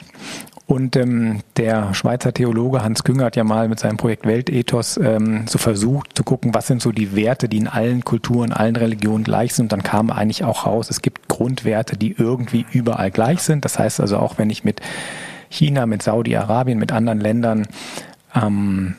[0.67, 5.45] Und ähm, der Schweizer Theologe Hans Künger hat ja mal mit seinem Projekt Weltethos ähm,
[5.47, 9.25] so versucht zu gucken, was sind so die Werte, die in allen Kulturen, allen Religionen
[9.25, 9.65] gleich sind.
[9.65, 13.67] Und dann kam eigentlich auch raus, es gibt Grundwerte, die irgendwie überall gleich sind.
[13.67, 14.81] Das heißt also auch, wenn ich mit
[15.51, 17.69] China, mit Saudi-Arabien, mit anderen Ländern
[18.35, 18.97] ähm,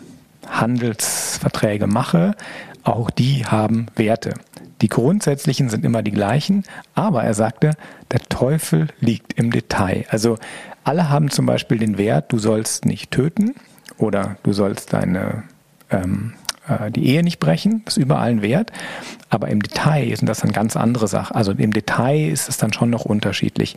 [0.48, 2.36] Handelsverträge mache,
[2.84, 4.34] auch die haben Werte.
[4.82, 7.72] Die grundsätzlichen sind immer die gleichen, aber er sagte,
[8.12, 10.06] der Teufel liegt im Detail.
[10.10, 10.38] Also
[10.84, 13.56] alle haben zum Beispiel den Wert, du sollst nicht töten
[13.98, 15.44] oder du sollst deine
[15.90, 16.34] ähm,
[16.68, 18.72] äh, die Ehe nicht brechen, das ist überall ein Wert.
[19.30, 21.36] Aber im Detail sind das dann ganz andere Sachen.
[21.36, 23.76] Also im Detail ist es dann schon noch unterschiedlich.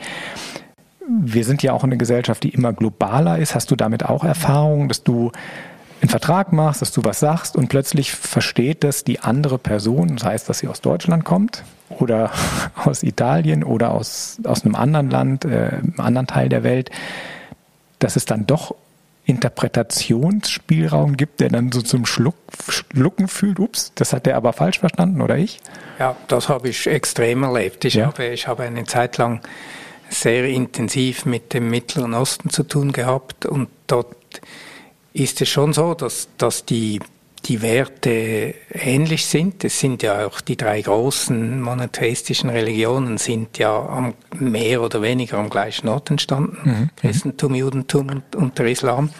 [1.08, 3.54] Wir sind ja auch eine Gesellschaft, die immer globaler ist.
[3.54, 5.32] Hast du damit auch Erfahrungen, dass du
[6.00, 10.24] einen Vertrag machst, dass du was sagst und plötzlich versteht das die andere Person, das
[10.24, 12.30] heißt, dass sie aus Deutschland kommt oder
[12.84, 16.90] aus Italien oder aus, aus einem anderen Land, äh, einem anderen Teil der Welt,
[17.98, 18.74] dass es dann doch
[19.28, 22.36] Interpretationsspielraum gibt, der dann so zum Schluck,
[22.68, 25.60] Schlucken fühlt, ups, das hat der aber falsch verstanden, oder ich?
[25.98, 27.84] Ja, das habe ich extrem erlebt.
[27.84, 28.06] Ich, ja.
[28.06, 29.42] habe, ich habe eine Zeit lang
[30.08, 34.16] sehr intensiv mit dem Mittleren Osten zu tun gehabt und dort
[35.18, 37.00] ist es schon so, dass, dass die,
[37.44, 39.64] die Werte ähnlich sind.
[39.64, 45.38] Es sind ja auch die drei großen monotheistischen Religionen sind ja am, mehr oder weniger
[45.38, 46.58] am gleichen Ort entstanden.
[46.64, 46.90] Mhm.
[46.96, 49.10] Christentum, Judentum und, und, der Islam.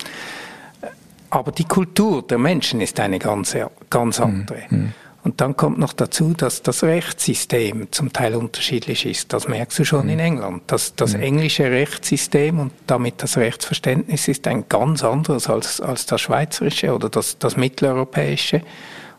[1.30, 3.56] Aber die Kultur der Menschen ist eine ganz,
[3.90, 4.62] ganz andere.
[4.70, 4.92] Mhm.
[5.29, 9.35] Und dann kommt noch dazu, dass das Rechtssystem zum Teil unterschiedlich ist.
[9.35, 10.12] Das merkst du schon mhm.
[10.12, 10.62] in England.
[10.69, 11.21] Das, das mhm.
[11.21, 17.11] englische Rechtssystem und damit das Rechtsverständnis ist ein ganz anderes als, als das schweizerische oder
[17.11, 18.62] das, das mitteleuropäische.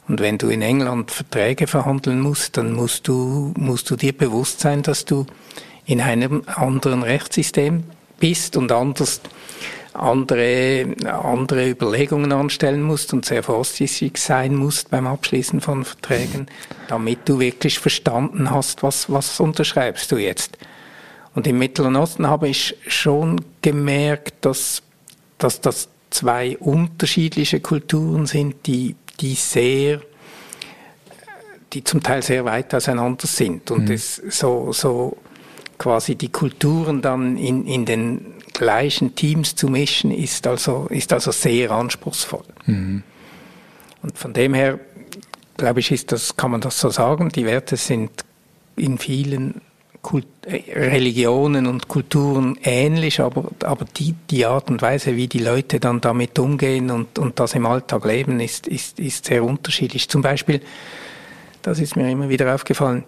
[0.07, 4.61] Und wenn du in England Verträge verhandeln musst, dann musst du, musst du dir bewusst
[4.61, 5.27] sein, dass du
[5.85, 7.83] in einem anderen Rechtssystem
[8.19, 9.21] bist und anders
[9.99, 16.47] andere, andere Überlegungen anstellen musst und sehr vorsichtig sein musst beim Abschließen von Verträgen,
[16.87, 20.57] damit du wirklich verstanden hast, was, was unterschreibst du jetzt.
[21.35, 24.81] Und im Mittleren Osten habe ich schon gemerkt, dass,
[25.37, 30.01] dass das zwei unterschiedliche Kulturen sind, die, die sehr,
[31.73, 33.91] die zum Teil sehr weit auseinander sind und mhm.
[33.93, 35.17] es so, so
[35.77, 41.31] quasi die Kulturen dann in, in den gleichen Teams zu mischen, ist also, ist also
[41.31, 42.43] sehr anspruchsvoll.
[42.67, 43.01] Mhm.
[44.03, 44.79] Und von dem her,
[45.57, 48.11] glaube ich, ist das, kann man das so sagen, die Werte sind
[48.75, 49.61] in vielen
[50.01, 55.79] Kult Religionen und Kulturen ähnlich, aber, aber die, die Art und Weise, wie die Leute
[55.79, 60.09] dann damit umgehen und, und das im Alltag leben, ist, ist, ist sehr unterschiedlich.
[60.09, 60.61] Zum Beispiel,
[61.61, 63.03] das ist mir immer wieder aufgefallen,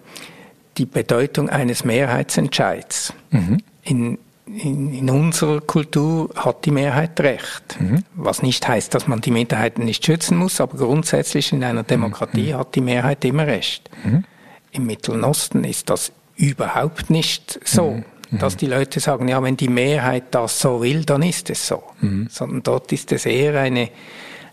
[0.78, 3.14] die Bedeutung eines Mehrheitsentscheids.
[3.30, 3.58] Mhm.
[3.84, 4.18] In,
[4.58, 7.80] in, in, unserer Kultur hat die Mehrheit Recht.
[7.80, 8.04] Mhm.
[8.14, 12.52] Was nicht heißt, dass man die Minderheiten nicht schützen muss, aber grundsätzlich in einer Demokratie
[12.52, 12.58] mhm.
[12.58, 13.90] hat die Mehrheit immer Recht.
[14.04, 14.24] Mhm.
[14.72, 18.04] Im Mittleren Osten ist das überhaupt nicht so, mhm.
[18.30, 18.38] mhm.
[18.38, 21.82] dass die Leute sagen, ja, wenn die Mehrheit das so will, dann ist es so.
[22.00, 22.28] Mhm.
[22.30, 23.90] Sondern dort ist es eher eine,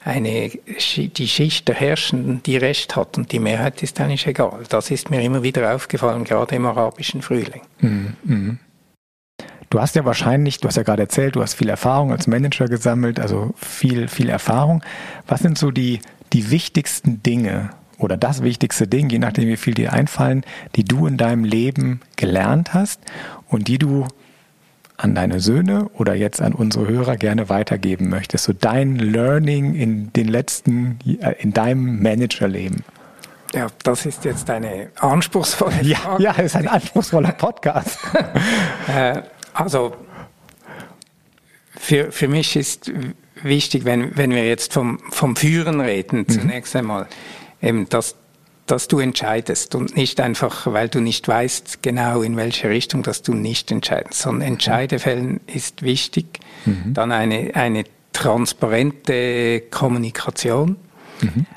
[0.03, 4.63] eine, die Schicht der Herrschenden, die Recht hat und die Mehrheit ist eigentlich egal.
[4.69, 7.61] Das ist mir immer wieder aufgefallen, gerade im arabischen Frühling.
[9.69, 12.65] Du hast ja wahrscheinlich, du hast ja gerade erzählt, du hast viel Erfahrung als Manager
[12.65, 14.83] gesammelt, also viel, viel Erfahrung.
[15.27, 15.99] Was sind so die,
[16.33, 20.43] die wichtigsten Dinge oder das wichtigste Ding, je nachdem wie viel dir einfallen,
[20.75, 22.99] die du in deinem Leben gelernt hast
[23.47, 24.07] und die du
[24.97, 28.45] an deine Söhne oder jetzt an unsere Hörer gerne weitergeben möchtest?
[28.45, 32.83] So dein Learning in den letzten, äh, in deinem Managerleben.
[33.53, 35.87] Ja, das ist jetzt eine anspruchsvolle Frage.
[35.87, 37.99] Ja, ja, es ist ein anspruchsvoller Podcast.
[39.59, 39.93] Also,
[41.77, 42.91] für, für mich ist
[43.43, 46.29] wichtig, wenn, wenn wir jetzt vom, vom Führen reden, mhm.
[46.29, 47.07] zunächst einmal,
[47.61, 48.15] eben, dass
[48.67, 53.23] dass du entscheidest und nicht einfach, weil du nicht weißt genau in welche Richtung, dass
[53.23, 56.39] du nicht entscheidest, sondern Entscheidefällen ist wichtig.
[56.65, 56.93] Mhm.
[56.93, 60.75] Dann eine, eine transparente Kommunikation.
[61.19, 61.47] Mhm.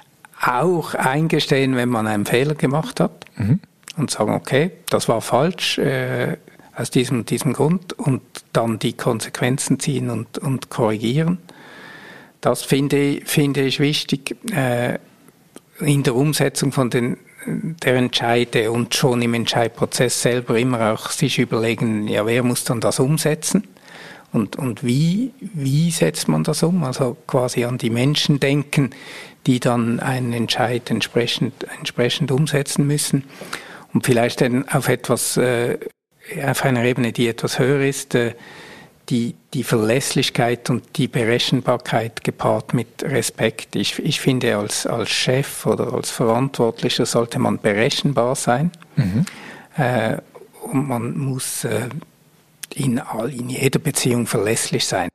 [0.40, 3.60] Auch eingestehen, wenn man einen Fehler gemacht hat mhm.
[3.98, 6.38] und sagen, okay, das war falsch äh,
[6.74, 11.38] aus diesem, diesem Grund und dann die Konsequenzen ziehen und, und korrigieren.
[12.40, 14.36] Das finde, finde ich wichtig.
[14.52, 14.98] Äh,
[15.80, 21.38] in der Umsetzung von den der Entscheide und schon im Entscheidprozess selber immer auch sich
[21.38, 23.66] überlegen, ja, wer muss dann das umsetzen?
[24.32, 26.84] Und, und wie, wie setzt man das um?
[26.84, 28.90] Also quasi an die Menschen denken,
[29.46, 33.24] die dann einen Entscheid entsprechend, entsprechend umsetzen müssen.
[33.92, 35.78] Und vielleicht dann auf etwas, äh,
[36.44, 38.34] auf einer Ebene, die etwas höher ist, äh,
[39.08, 43.76] die, die Verlässlichkeit und die Berechenbarkeit gepaart mit Respekt.
[43.76, 48.70] Ich, ich finde, als, als Chef oder als Verantwortlicher sollte man berechenbar sein.
[48.96, 49.26] Mhm.
[49.76, 50.18] Äh,
[50.62, 51.88] und man muss äh,
[52.74, 55.08] in, all, in jeder Beziehung verlässlich sein.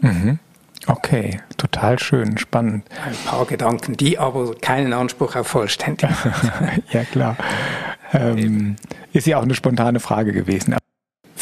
[0.00, 0.38] Mhm.
[0.86, 2.86] Okay, total schön, spannend.
[3.04, 6.14] Ein paar Gedanken, die aber keinen Anspruch auf Vollständigkeit
[6.92, 7.36] ja, klar.
[8.12, 8.76] Ähm,
[9.12, 10.74] ist ja auch eine spontane Frage gewesen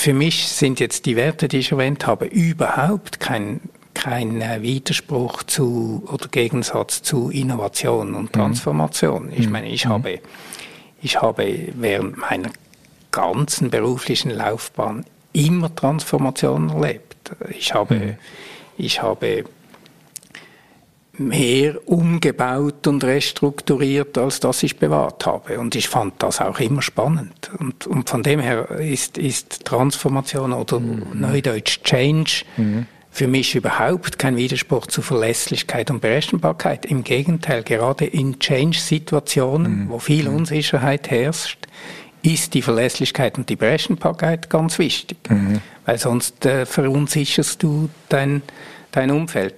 [0.07, 3.61] für mich sind jetzt die Werte, die ich erwähnt habe, überhaupt kein,
[3.93, 8.33] kein äh, Widerspruch zu oder Gegensatz zu Innovation und mhm.
[8.33, 9.33] Transformation.
[9.35, 9.53] Ich mhm.
[9.53, 9.91] meine, ich mhm.
[9.91, 10.21] habe,
[11.03, 12.51] ich habe während meiner
[13.11, 17.33] ganzen beruflichen Laufbahn immer Transformation erlebt.
[17.51, 18.15] Ich habe, mhm.
[18.77, 19.45] ich habe
[21.19, 25.59] mehr umgebaut und restrukturiert, als dass ich bewahrt habe.
[25.59, 27.51] Und ich fand das auch immer spannend.
[27.59, 31.07] Und, und von dem her ist, ist Transformation oder mhm.
[31.15, 32.87] Neudeutsch Change mhm.
[33.11, 36.87] für mich überhaupt kein Widerspruch zu Verlässlichkeit und Berechenbarkeit.
[36.87, 39.91] Im Gegenteil, gerade in Change-Situationen, mhm.
[39.91, 40.37] wo viel mhm.
[40.37, 41.67] Unsicherheit herrscht,
[42.23, 45.19] ist die Verlässlichkeit und die Berechenbarkeit ganz wichtig.
[45.29, 45.61] Mhm.
[45.85, 48.43] Weil sonst äh, verunsicherst du dein,
[48.91, 49.55] dein Umfeld.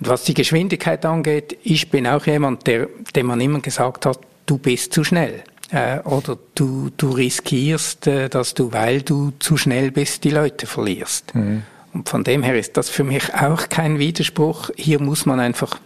[0.00, 4.20] Und was die Geschwindigkeit angeht, ich bin auch jemand, der, dem man immer gesagt hat,
[4.46, 5.42] du bist zu schnell.
[5.70, 10.66] Äh, oder du, du riskierst, äh, dass du, weil du zu schnell bist, die Leute
[10.66, 11.34] verlierst.
[11.34, 11.62] Mhm.
[11.92, 14.70] Und von dem her ist das für mich auch kein Widerspruch.
[14.76, 15.80] Hier muss man einfach,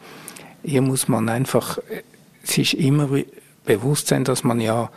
[0.63, 2.03] hier muss man einfach äh,
[2.43, 3.09] sich immer
[3.65, 4.91] bewusst sein, dass man ja,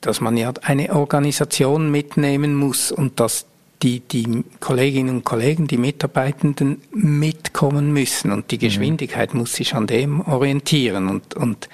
[0.00, 3.46] dass man ja eine Organisation mitnehmen muss und dass
[3.82, 8.60] die, die Kolleginnen und Kollegen, die Mitarbeitenden mitkommen müssen und die mhm.
[8.60, 11.68] Geschwindigkeit muss sich an dem orientieren und, und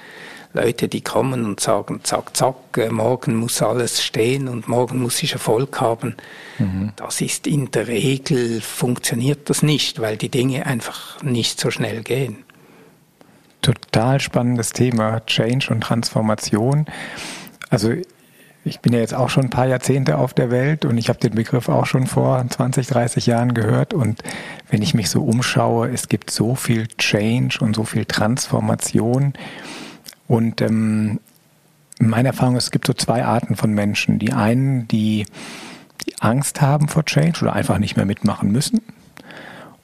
[0.54, 5.22] Leute, die kommen und sagen, zack, zack, äh, morgen muss alles stehen und morgen muss
[5.22, 6.16] ich Erfolg haben.
[6.58, 6.92] Mhm.
[6.96, 12.02] Das ist in der Regel, funktioniert das nicht, weil die Dinge einfach nicht so schnell
[12.02, 12.44] gehen.
[13.62, 16.84] Total spannendes Thema, Change und Transformation.
[17.70, 17.94] Also
[18.64, 21.18] ich bin ja jetzt auch schon ein paar Jahrzehnte auf der Welt und ich habe
[21.18, 23.92] den Begriff auch schon vor 20, 30 Jahren gehört.
[23.92, 24.22] Und
[24.70, 29.32] wenn ich mich so umschaue, es gibt so viel Change und so viel Transformation.
[30.28, 31.18] Und ähm,
[31.98, 34.20] meine Erfahrung ist, es gibt so zwei Arten von Menschen.
[34.20, 35.26] Die einen, die,
[36.06, 38.80] die Angst haben vor Change oder einfach nicht mehr mitmachen müssen.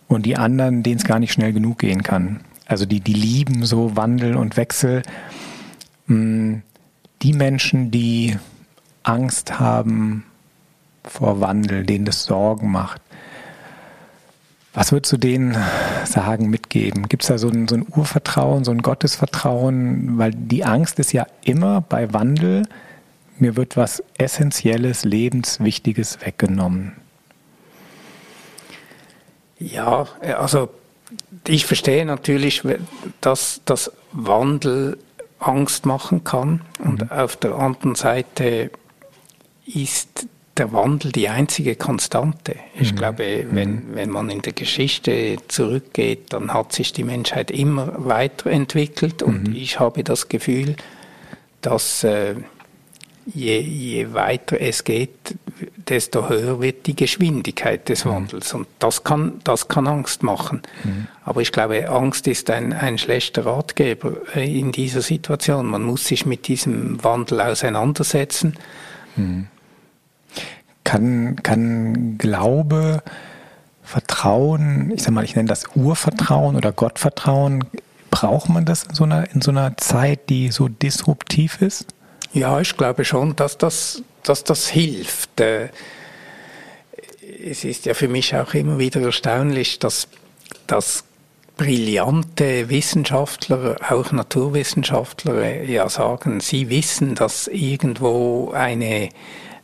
[0.07, 2.41] Und die anderen, denen es gar nicht schnell genug gehen kann.
[2.67, 5.03] Also die, die lieben so Wandel und Wechsel.
[6.07, 6.63] Hm,
[7.23, 8.37] die Menschen, die
[9.09, 10.25] Angst haben
[11.05, 13.01] vor Wandel, denen das Sorgen macht.
[14.75, 15.57] Was würdest du denen
[16.05, 17.09] sagen, mitgeben?
[17.09, 20.19] Gibt es da so ein, so ein Urvertrauen, so ein Gottesvertrauen?
[20.19, 22.65] Weil die Angst ist ja immer bei Wandel,
[23.39, 26.93] mir wird was Essentielles, Lebenswichtiges weggenommen.
[29.59, 30.07] Ja,
[30.39, 30.71] also
[31.47, 32.63] ich verstehe natürlich,
[33.21, 34.99] dass das Wandel
[35.41, 37.11] Angst machen kann und mhm.
[37.11, 38.71] auf der anderen Seite
[39.75, 40.27] ist
[40.57, 42.57] der Wandel die einzige Konstante.
[42.75, 42.97] Ich mhm.
[42.97, 43.83] glaube, wenn, mhm.
[43.93, 49.55] wenn man in der Geschichte zurückgeht, dann hat sich die Menschheit immer weiterentwickelt und mhm.
[49.55, 50.77] ich habe das Gefühl,
[51.61, 52.35] dass äh,
[53.35, 55.37] je, je weiter es geht,
[55.89, 58.11] desto höher wird die Geschwindigkeit des mhm.
[58.11, 58.55] Wandels.
[58.55, 60.63] Und das kann, das kann Angst machen.
[60.85, 61.07] Mhm.
[61.25, 65.67] Aber ich glaube, Angst ist ein, ein schlechter Ratgeber äh, in dieser Situation.
[65.67, 68.57] Man muss sich mit diesem Wandel auseinandersetzen.
[70.89, 73.03] Kann, kann Glaube,
[73.83, 77.63] Vertrauen, ich sag mal, ich nenne das Urvertrauen oder Gottvertrauen,
[78.11, 81.89] braucht man das in so einer, in so einer Zeit, die so disruptiv ist?
[82.33, 85.39] Ja, ich glaube schon, dass das, dass das hilft.
[85.43, 85.69] Äh,
[87.45, 90.09] es ist ja für mich auch immer wieder erstaunlich, dass,
[90.67, 91.05] dass
[91.59, 99.11] brillante Wissenschaftler, auch Naturwissenschaftler, ja sagen, sie wissen, dass irgendwo eine,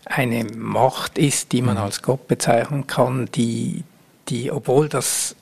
[0.06, 1.82] eine Macht ist, die man mhm.
[1.82, 3.84] als Gott bezeichnen kann, die,
[4.28, 5.36] die obwohl das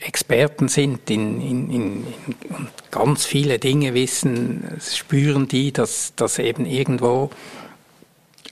[0.00, 2.06] Experten sind in, in, in,
[2.48, 7.30] und ganz viele Dinge wissen, spüren die, dass, dass eben irgendwo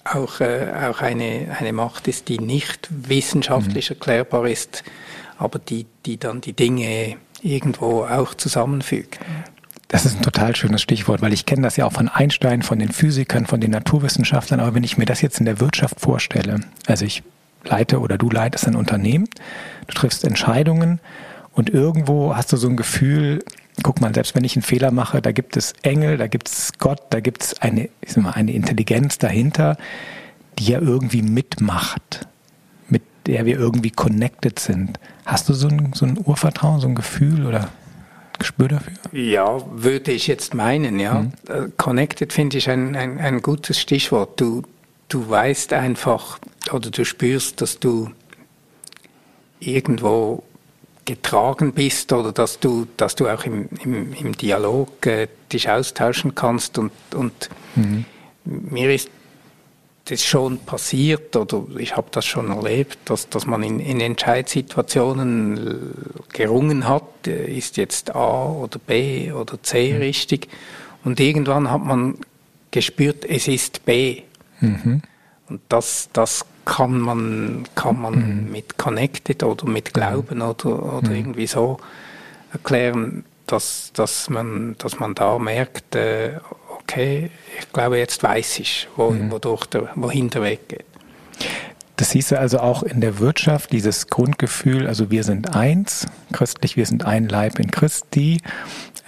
[0.04, 3.94] auch, äh, auch eine, eine Macht ist, die nicht wissenschaftlich mhm.
[3.96, 4.84] erklärbar ist,
[5.38, 9.18] aber die, die dann die Dinge irgendwo auch zusammenfügt.
[9.88, 12.78] Das ist ein total schönes Stichwort, weil ich kenne das ja auch von Einstein, von
[12.78, 16.60] den Physikern, von den Naturwissenschaftlern, aber wenn ich mir das jetzt in der Wirtschaft vorstelle,
[16.86, 17.22] also ich
[17.64, 19.28] leite oder du leitest ein Unternehmen,
[19.86, 21.00] du triffst Entscheidungen
[21.52, 23.42] und irgendwo hast du so ein Gefühl,
[23.82, 26.72] guck mal, selbst wenn ich einen Fehler mache, da gibt es Engel, da gibt es
[26.78, 29.78] Gott, da gibt es eine, ich sag mal, eine Intelligenz dahinter,
[30.58, 32.28] die ja irgendwie mitmacht,
[32.88, 35.00] mit der wir irgendwie connected sind.
[35.24, 37.68] Hast du so ein, so ein Urvertrauen, so ein Gefühl oder
[38.38, 38.92] Gespür dafür?
[39.12, 41.20] Ja, würde ich jetzt meinen, ja.
[41.20, 41.32] Mhm.
[41.48, 44.40] Äh, connected finde ich ein, ein, ein gutes Stichwort.
[44.40, 44.62] Du,
[45.08, 46.38] du weißt einfach
[46.72, 48.10] oder du spürst, dass du
[49.60, 50.42] irgendwo
[51.04, 56.34] getragen bist oder dass du, dass du auch im, im, im Dialog äh, dich austauschen
[56.34, 56.78] kannst.
[56.78, 58.04] Und, und mhm.
[58.44, 59.08] mir ist
[60.08, 65.94] das schon passiert oder ich habe das schon erlebt, dass, dass man in, in Entscheidssituationen
[66.32, 69.98] gerungen hat, äh, ist jetzt A oder B oder C mhm.
[69.98, 70.48] richtig.
[71.04, 72.16] Und irgendwann hat man
[72.70, 74.22] gespürt, es ist B.
[74.60, 75.02] Mhm.
[75.48, 78.52] Und das, das kann man, kann man mhm.
[78.52, 80.42] mit Connected oder mit Glauben mhm.
[80.42, 81.16] oder, oder mhm.
[81.16, 81.78] irgendwie so
[82.52, 86.38] erklären, dass, dass, man, dass man da merkt, äh,
[86.88, 89.30] okay, ich glaube, jetzt weiß ich, wo, mhm.
[89.30, 90.84] wodurch der, wohin der Weg geht.
[91.96, 96.86] Das hieß also auch in der Wirtschaft, dieses Grundgefühl, also wir sind eins, christlich, wir
[96.86, 98.40] sind ein Leib in Christi.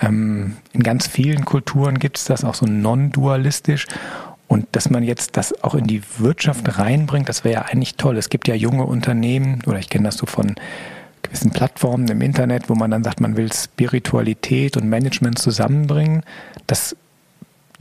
[0.02, 3.86] Ähm, in ganz vielen Kulturen gibt es das auch so non-dualistisch.
[4.48, 8.16] Und dass man jetzt das auch in die Wirtschaft reinbringt, das wäre ja eigentlich toll.
[8.18, 10.56] Es gibt ja junge Unternehmen, oder ich kenne das so von
[11.22, 16.24] gewissen Plattformen im Internet, wo man dann sagt, man will Spiritualität und Management zusammenbringen.
[16.66, 16.96] Dass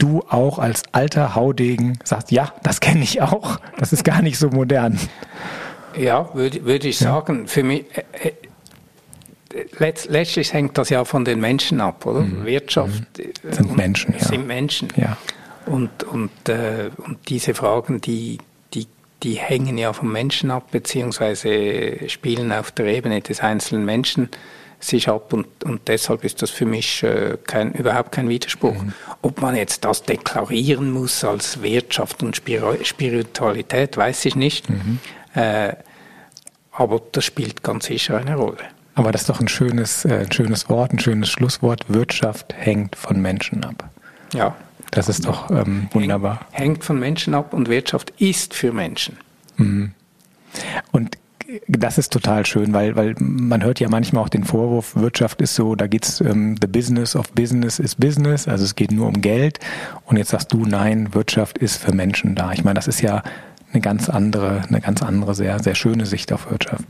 [0.00, 3.60] du auch als alter Haudegen sagst, ja, das kenne ich auch.
[3.78, 4.98] Das ist gar nicht so modern.
[5.96, 7.42] Ja, würde, würde ich sagen.
[7.42, 7.46] Ja.
[7.46, 8.32] Für mich, äh, äh
[9.78, 12.20] letzt, letztlich hängt das ja von den Menschen ab, oder?
[12.20, 12.46] Mhm.
[12.46, 13.52] Wirtschaft mhm.
[13.52, 14.14] sind Menschen.
[14.18, 14.24] Ja.
[14.24, 14.88] Sind Menschen.
[14.96, 15.16] Ja.
[15.66, 18.38] Und, und, äh, und diese Fragen, die,
[18.74, 18.86] die,
[19.22, 24.30] die hängen ja vom Menschen ab, beziehungsweise spielen auf der Ebene des einzelnen Menschen
[24.80, 28.82] sich ab und, und deshalb ist das für mich äh, kein, überhaupt kein Widerspruch.
[28.82, 28.92] Mhm.
[29.22, 34.70] Ob man jetzt das deklarieren muss als Wirtschaft und Spiritualität, weiß ich nicht.
[34.70, 34.98] Mhm.
[35.34, 35.74] Äh,
[36.72, 38.58] aber das spielt ganz sicher eine Rolle.
[38.94, 41.84] Aber das ist doch ein schönes, äh, ein schönes Wort, ein schönes Schlusswort.
[41.88, 43.88] Wirtschaft hängt von Menschen ab.
[44.32, 44.56] Ja.
[44.90, 46.40] Das ist doch ähm, wunderbar.
[46.50, 49.18] Hängt von Menschen ab und Wirtschaft ist für Menschen.
[49.56, 49.92] Mhm.
[50.90, 51.16] Und
[51.66, 55.54] das ist total schön, weil, weil man hört ja manchmal auch den Vorwurf, Wirtschaft ist
[55.54, 59.20] so, da geht's ähm, the business of business is business, also es geht nur um
[59.20, 59.58] Geld.
[60.04, 62.52] Und jetzt sagst du, nein, Wirtschaft ist für Menschen da.
[62.52, 63.22] Ich meine, das ist ja
[63.72, 66.84] eine ganz andere, eine ganz andere, sehr, sehr schöne Sicht auf Wirtschaft.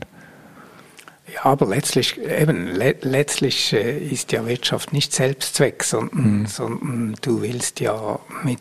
[1.33, 6.45] Ja, aber letztlich, eben, le letztlich äh, ist ja Wirtschaft nicht Selbstzweck, sondern, mhm.
[6.45, 8.59] sondern du willst ja mit,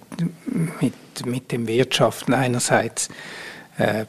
[0.80, 0.94] mit,
[1.26, 3.08] mit dem Wirtschaften einerseits
[3.76, 4.04] äh,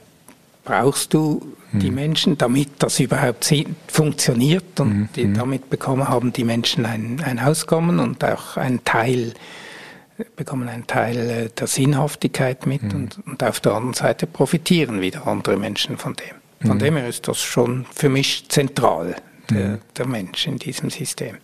[0.64, 1.95] brauchst du die mhm.
[1.95, 3.53] Menschen, damit das überhaupt
[3.88, 5.09] funktioniert und mhm.
[5.16, 5.34] die, mhm.
[5.36, 9.34] damit bekommen haben die Menschen ein, ein Auskommen und auch einen Teil
[10.36, 12.91] bekommen einen Teil äh, der Sinnhaftigkeit mit mhm.
[12.91, 16.68] und, und auf der anderen Seite profitieren wieder andere Menschen von dem.
[16.68, 16.80] Von mhm.
[16.80, 19.16] dem her ist das schon für mich zentral,
[19.49, 21.38] der, der Mensch in diesem System.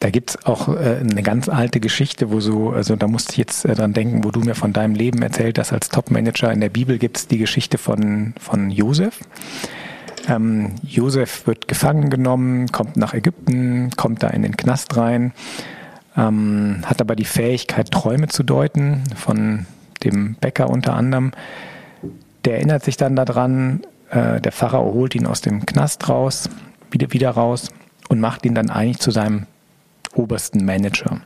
[0.00, 3.66] Da gibt's auch äh, eine ganz alte Geschichte, wo so, also da musste ich jetzt
[3.66, 6.50] äh, dran denken, wo du mir von deinem Leben erzählt hast als Topmanager.
[6.50, 9.20] In der Bibel gibt's die Geschichte von, von Josef.
[10.26, 15.32] Ähm, Josef wird gefangen genommen, kommt nach Ägypten, kommt da in den Knast rein,
[16.16, 19.66] ähm, hat aber die Fähigkeit, Träume zu deuten, von
[20.02, 21.32] dem Bäcker unter anderem.
[22.46, 26.48] Der erinnert sich dann daran, äh, der Pharao holt ihn aus dem Knast raus,
[26.90, 27.68] wieder, wieder raus
[28.08, 29.46] und macht ihn dann eigentlich zu seinem
[30.14, 31.20] obersten Manager.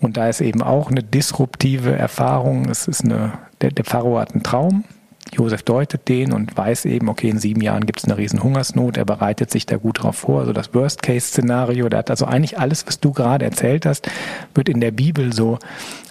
[0.00, 2.68] Und da ist eben auch eine disruptive Erfahrung.
[2.68, 4.84] Es ist eine, der, der Pharao hat einen Traum.
[5.32, 8.96] Josef deutet den und weiß eben, okay, in sieben Jahren gibt es eine riesen Hungersnot.
[8.96, 10.40] Er bereitet sich da gut drauf vor.
[10.40, 11.88] Also das Worst-Case-Szenario.
[11.88, 14.08] Der hat also eigentlich alles, was du gerade erzählt hast,
[14.54, 15.58] wird in der Bibel so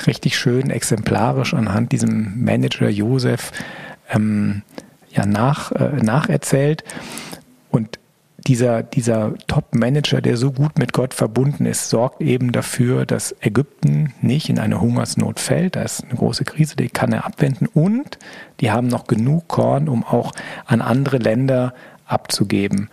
[0.05, 3.51] richtig schön exemplarisch anhand diesem Manager Josef
[4.09, 4.63] ähm,
[5.11, 6.83] ja, nach, äh, nacherzählt.
[7.71, 7.99] Und
[8.47, 14.13] dieser, dieser Top-Manager, der so gut mit Gott verbunden ist, sorgt eben dafür, dass Ägypten
[14.21, 15.75] nicht in eine Hungersnot fällt.
[15.75, 17.67] Da ist eine große Krise, die kann er abwenden.
[17.67, 18.19] Und
[18.59, 20.31] die haben noch genug Korn, um auch
[20.65, 21.73] an andere Länder
[22.05, 22.89] abzugeben.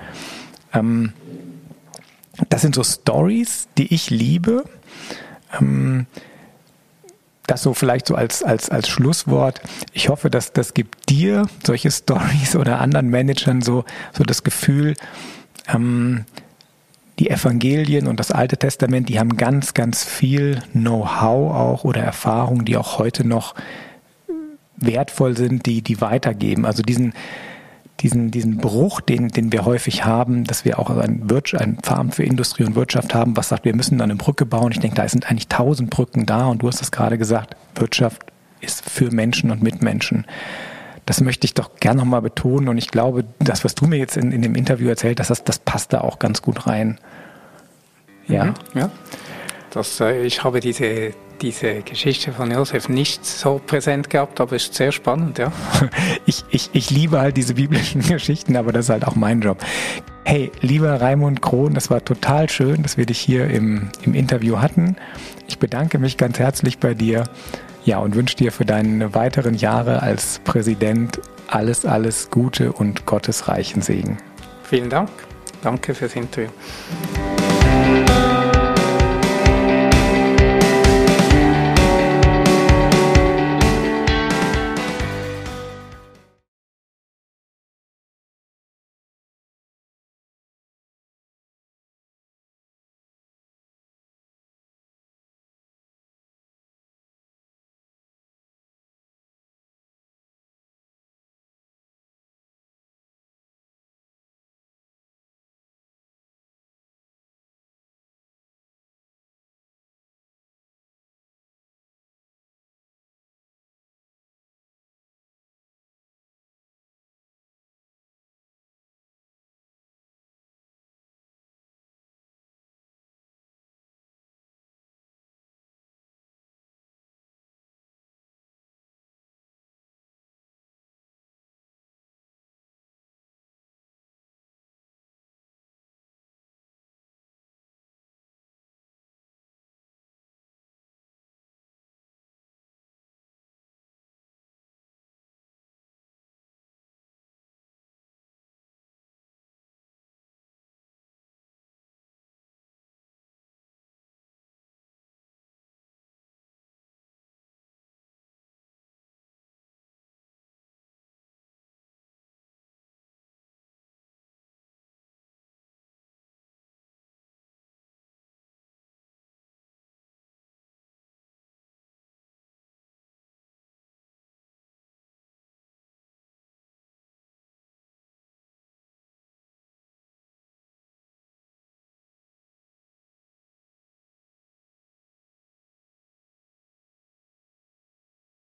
[0.73, 1.13] Ähm,
[2.49, 4.65] das sind so Stories, die ich liebe.
[5.61, 6.07] Ähm,
[7.47, 9.61] das so vielleicht so als, als, als Schlusswort.
[9.93, 14.95] Ich hoffe, dass das gibt dir solche Stories oder anderen Managern so, so das Gefühl,
[15.69, 16.25] ähm,
[17.19, 22.65] die Evangelien und das Alte Testament, die haben ganz, ganz viel Know-how auch oder Erfahrung,
[22.65, 23.55] die auch heute noch
[24.77, 26.65] wertvoll sind, die, die weitergeben.
[26.65, 27.13] Also diesen,
[28.01, 32.11] diesen, diesen Bruch, den, den wir häufig haben, dass wir auch ein, Wirtschaft, ein Farm
[32.11, 34.73] für Industrie und Wirtschaft haben, was sagt, wir müssen dann eine Brücke bauen.
[34.73, 38.23] Ich denke, da sind eigentlich tausend Brücken da und du hast das gerade gesagt, Wirtschaft
[38.61, 40.27] ist für Menschen und Mitmenschen.
[41.07, 44.17] Das möchte ich doch gerne nochmal betonen und ich glaube, das, was du mir jetzt
[44.17, 46.99] in, in dem Interview erzählt hast, das, das passt da auch ganz gut rein.
[48.29, 48.45] Ja.
[48.45, 48.91] Mhm, ja.
[49.71, 54.65] Das, äh, ich habe diese, diese Geschichte von Josef nicht so präsent gehabt, aber es
[54.65, 55.51] ist sehr spannend, ja.
[56.27, 59.59] Ich, ich, ich liebe halt diese biblischen Geschichten, aber das ist halt auch mein Job.
[60.25, 64.61] Hey, lieber Raimund Krohn, das war total schön, dass wir dich hier im, im Interview
[64.61, 64.97] hatten.
[65.49, 67.25] Ich bedanke mich ganz herzlich bei dir
[67.85, 73.49] ja, und wünsche dir für deine weiteren Jahre als Präsident alles, alles Gute und Gottes
[73.49, 74.19] reichen Segen.
[74.63, 75.11] Vielen Dank.
[75.63, 76.51] Danke fürs Interview.